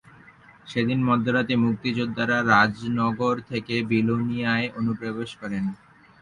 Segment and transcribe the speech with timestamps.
[0.67, 5.63] সেদিন মধ্যরাতে মুক্তিযোদ্ধারা রাজনগর থেকে বিলোনিয়ায় অনুপ্রবেশ করেন।